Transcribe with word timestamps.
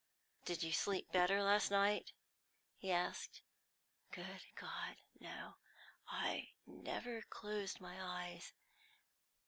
"Did 0.45 0.63
you 0.63 0.71
sleep 0.73 1.11
better 1.11 1.43
last 1.43 1.69
night?" 1.69 2.11
he 2.75 2.91
asked. 2.91 3.43
"Good 4.11 4.41
God, 4.55 4.97
no! 5.19 5.57
I 6.07 6.53
never 6.65 7.21
closed 7.29 7.79
my 7.79 8.01
eyes. 8.03 8.51